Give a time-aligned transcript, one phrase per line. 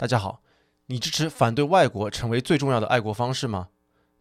[0.00, 0.40] 大家好，
[0.86, 3.68] 你支持反对外国成为最重要的爱国方式吗？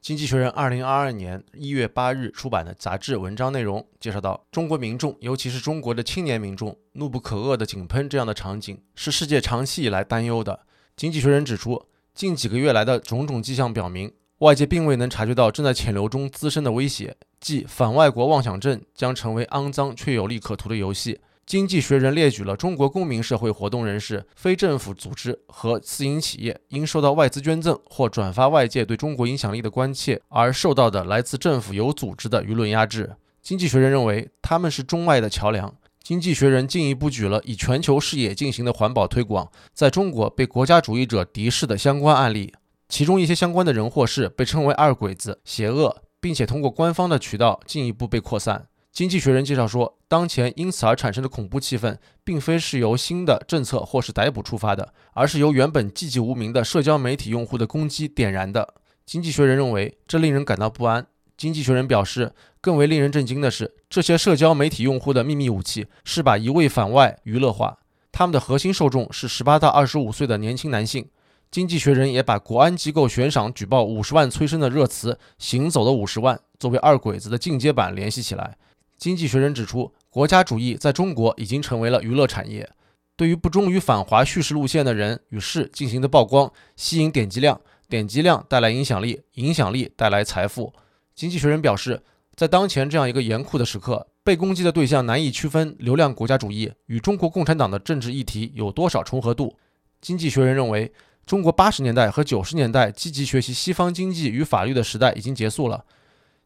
[0.01, 10.65] 经济学人二零二二年一月八日出版的杂志文章内容介绍到，中国民众，尤其是中国的青年民众，怒不可遏的井喷这样的场景，是世界长期以来担忧的。
[10.97, 21.21] 经济学人指出，近几个月来的种种迹象表明，外界并未能察觉到正在潜流中滋生的威胁，即反外国妄想症将成为肮脏却有利可图的游戏。
[21.49, 33.15] 经济学人列举了中国公民社会活动人士、非政府组织和私营企业因受到外资捐赠或转发外界对中国影响力的关切而受到的来自政府有组织的舆论压制。
[33.41, 35.73] 经济学人认为他们是中外的桥梁。
[36.03, 42.53] 经济学人进一步举了以全球视野进行的环保推广在中国被国家主义者敌视的相关案例，
[42.87, 48.67] 其中一些相关的人或事被称为“二鬼子”、邪恶，并且通过官方的渠道进一步被扩散。
[48.91, 58.73] 经济学人介绍说，当前因此而产生的恐怖气氛，并非是由新的政策或是逮捕触发的，而是由原本寂寂无名的社交媒体用户的攻击点燃的。
[59.05, 61.07] 经济学人认为，这令人感到不安。
[61.37, 67.77] 经济学人表示，更为令人震惊的是，这些社交媒体用户的秘密武器是把一味反外娱乐化，
[68.11, 71.07] 他们的核心受众是十八到二十五岁的年轻男性。
[71.49, 78.57] 经济学人也把国安机构悬赏举报五十万催生的热词“行走的五十万”作为二鬼子的进阶版联系起来。
[78.99, 82.69] 经济学人指出，国家主义在中国已经成为了娱乐产业。
[83.15, 90.73] 对于不忠于反华叙事路线的人与事进行的曝光，吸引点击量，点击量带来影响力，影响力带来财富。
[91.15, 92.01] 经济学人表示，
[92.35, 99.55] 在当前这样一个严酷的时刻，被攻击的对象难以区分流量国家主义与中国共产党的政治议题有多少重合度。
[100.01, 100.91] 经济学人认为，
[101.25, 105.85] 中国八十年代和九十年代积极学习西方经济与法律的时代已经结束了。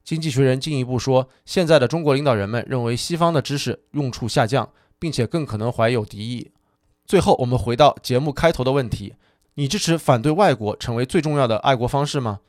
[0.03, 6.51] 经济学人进一步说，现在的中国领导人们认为西方的知识用处下降，并且更可能怀有敌意。
[7.05, 9.13] 最后，我们回到节目开头的问题：
[9.55, 12.39] 你支持反对外国成为最重要的爱国方式吗？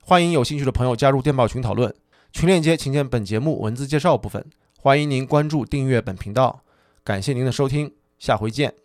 [0.00, 1.94] 欢迎有兴趣的朋友加入电报群讨论，
[2.32, 4.44] 群链接请见本节目文字介绍部分。
[4.78, 6.62] 欢迎您关注订阅本频道，
[7.02, 8.76] 感谢您的收听，下回见。